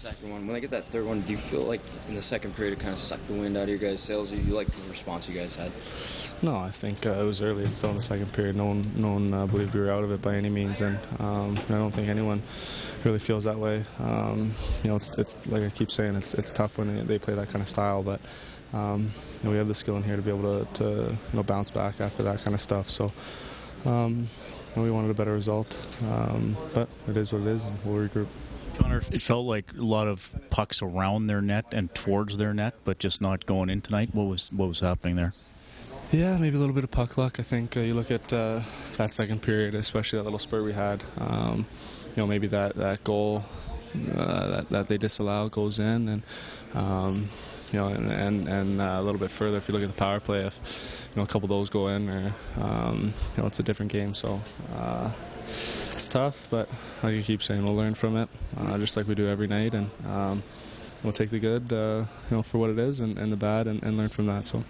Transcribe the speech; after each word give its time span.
Second 0.00 0.30
one, 0.30 0.46
when 0.46 0.54
I 0.54 0.60
get 0.60 0.70
that 0.70 0.84
third 0.84 1.06
one, 1.06 1.22
do 1.22 1.32
you 1.32 1.36
feel 1.36 1.62
like 1.62 1.80
in 2.06 2.14
the 2.14 2.22
second 2.22 2.54
period 2.54 2.74
it 2.74 2.78
kind 2.78 2.92
of 2.92 3.00
sucked 3.00 3.26
the 3.26 3.32
wind 3.32 3.56
out 3.56 3.64
of 3.64 3.68
your 3.68 3.78
guys' 3.78 4.00
sails, 4.00 4.32
or 4.32 4.36
you 4.36 4.54
like 4.54 4.68
the 4.68 4.88
response 4.88 5.28
you 5.28 5.34
guys 5.34 5.56
had? 5.56 5.72
No, 6.40 6.54
I 6.54 6.70
think 6.70 7.04
uh, 7.04 7.14
it 7.14 7.24
was 7.24 7.42
early. 7.42 7.64
It's 7.64 7.74
still 7.74 7.90
in 7.90 7.96
the 7.96 8.02
second 8.02 8.32
period. 8.32 8.54
No 8.54 8.66
one, 8.66 8.88
no 8.94 9.14
one 9.14 9.34
uh, 9.34 9.46
believed 9.46 9.74
we 9.74 9.80
were 9.80 9.90
out 9.90 10.04
of 10.04 10.12
it 10.12 10.22
by 10.22 10.36
any 10.36 10.50
means, 10.50 10.82
and 10.82 11.00
um, 11.18 11.58
I 11.68 11.72
don't 11.72 11.90
think 11.90 12.08
anyone 12.08 12.40
really 13.02 13.18
feels 13.18 13.42
that 13.42 13.58
way. 13.58 13.84
Um, 13.98 14.54
you 14.84 14.90
know, 14.90 14.94
it's, 14.94 15.10
it's 15.18 15.48
like 15.48 15.64
I 15.64 15.70
keep 15.70 15.90
saying, 15.90 16.14
it's 16.14 16.32
it's 16.32 16.52
tough 16.52 16.78
when 16.78 17.04
they, 17.08 17.18
play 17.18 17.34
that 17.34 17.48
kind 17.48 17.60
of 17.60 17.68
style, 17.68 18.04
but 18.04 18.20
um, 18.72 19.10
you 19.42 19.46
know, 19.46 19.50
we 19.50 19.56
have 19.56 19.66
the 19.66 19.74
skill 19.74 19.96
in 19.96 20.04
here 20.04 20.14
to 20.14 20.22
be 20.22 20.30
able 20.30 20.64
to, 20.64 20.74
to 20.74 20.84
you 20.84 21.18
know 21.32 21.42
bounce 21.42 21.70
back 21.70 22.00
after 22.00 22.22
that 22.22 22.40
kind 22.42 22.54
of 22.54 22.60
stuff. 22.60 22.88
So. 22.88 23.12
Um, 23.84 24.28
we 24.76 24.92
wanted 24.92 25.10
a 25.10 25.14
better 25.14 25.32
result, 25.32 25.76
um, 26.04 26.56
but 26.72 26.88
it 27.08 27.16
is 27.16 27.32
what 27.32 27.42
it 27.42 27.48
is, 27.48 27.64
we'll 27.84 28.08
regroup. 28.08 28.28
Connor, 28.78 29.02
it 29.12 29.22
felt 29.22 29.46
like 29.46 29.72
a 29.76 29.82
lot 29.82 30.08
of 30.08 30.34
pucks 30.50 30.82
around 30.82 31.26
their 31.26 31.40
net 31.40 31.66
and 31.72 31.92
towards 31.94 32.36
their 32.38 32.54
net, 32.54 32.74
but 32.84 32.98
just 32.98 33.20
not 33.20 33.46
going 33.46 33.70
in 33.70 33.80
tonight. 33.80 34.10
What 34.12 34.24
was 34.24 34.52
what 34.52 34.68
was 34.68 34.80
happening 34.80 35.16
there? 35.16 35.34
Yeah, 36.10 36.38
maybe 36.38 36.56
a 36.56 36.58
little 36.58 36.74
bit 36.74 36.84
of 36.84 36.90
puck 36.90 37.18
luck. 37.18 37.38
I 37.38 37.42
think 37.42 37.76
uh, 37.76 37.80
you 37.80 37.92
look 37.92 38.10
at 38.10 38.32
uh, 38.32 38.60
that 38.96 39.12
second 39.12 39.42
period, 39.42 39.74
especially 39.74 40.18
that 40.18 40.22
little 40.22 40.38
spur 40.38 40.62
we 40.62 40.72
had. 40.72 41.04
Um, 41.18 41.66
you 42.16 42.22
know, 42.22 42.26
maybe 42.26 42.46
that 42.46 42.76
that 42.76 43.04
goal 43.04 43.44
uh, 44.16 44.48
that, 44.48 44.68
that 44.70 44.88
they 44.88 44.98
disallow 44.98 45.48
goes 45.48 45.78
in, 45.78 46.08
and 46.08 46.22
um, 46.74 47.28
you 47.72 47.78
know, 47.78 47.88
and 47.88 48.10
and, 48.10 48.48
and 48.48 48.80
uh, 48.80 48.96
a 48.98 49.02
little 49.02 49.20
bit 49.20 49.30
further, 49.30 49.58
if 49.58 49.68
you 49.68 49.74
look 49.74 49.82
at 49.82 49.90
the 49.90 49.96
power 49.96 50.20
play, 50.20 50.46
if 50.46 51.08
you 51.14 51.20
know 51.20 51.24
a 51.24 51.26
couple 51.26 51.44
of 51.44 51.50
those 51.50 51.68
go 51.68 51.88
in, 51.88 52.08
or 52.08 52.34
um, 52.58 53.12
you 53.36 53.42
know, 53.42 53.46
it's 53.46 53.58
a 53.58 53.62
different 53.62 53.92
game. 53.92 54.14
So 54.14 54.40
uh, 54.76 55.10
it's 55.98 56.06
tough, 56.06 56.46
but 56.48 56.68
like 57.02 57.12
you 57.12 57.24
keep 57.24 57.42
saying, 57.42 57.64
we'll 57.64 57.74
learn 57.74 57.92
from 57.92 58.16
it, 58.16 58.28
uh, 58.56 58.78
just 58.78 58.96
like 58.96 59.08
we 59.08 59.16
do 59.16 59.28
every 59.28 59.48
night, 59.48 59.74
and 59.74 59.90
um, 60.06 60.44
we'll 61.02 61.12
take 61.12 61.28
the 61.28 61.40
good, 61.40 61.72
uh, 61.72 62.04
you 62.30 62.36
know, 62.36 62.42
for 62.44 62.58
what 62.58 62.70
it 62.70 62.78
is, 62.78 63.00
and, 63.00 63.18
and 63.18 63.32
the 63.32 63.36
bad, 63.36 63.66
and, 63.66 63.82
and 63.82 63.96
learn 63.96 64.08
from 64.08 64.26
that. 64.26 64.46
So. 64.46 64.62